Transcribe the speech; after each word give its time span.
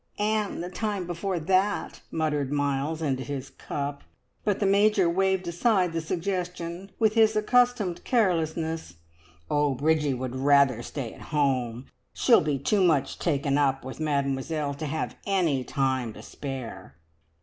"And 0.17 0.63
the 0.63 0.69
time 0.71 1.05
before 1.05 1.37
that!" 1.39 2.01
muttered 2.09 2.51
Miles 2.51 3.03
into 3.03 3.21
his 3.21 3.51
cup; 3.51 4.01
but 4.43 4.59
the 4.59 4.65
Major 4.65 5.07
waved 5.07 5.47
aside 5.47 5.93
the 5.93 6.01
suggestion 6.01 6.89
with 6.97 7.13
his 7.13 7.35
accustomed 7.35 8.03
carelessness. 8.03 8.95
"Oh, 9.47 9.75
Bridgie 9.75 10.15
would 10.15 10.35
rather 10.35 10.81
stay 10.81 11.13
at 11.13 11.21
home. 11.29 11.85
She'll 12.13 12.41
be 12.41 12.57
too 12.57 12.83
much 12.83 13.19
taken 13.19 13.59
up 13.59 13.85
with 13.85 13.99
Mademoiselle 13.99 14.73
to 14.73 14.87
have 14.87 15.17
any 15.27 15.63
time 15.63 16.13
to 16.13 16.23
spare." 16.23 16.95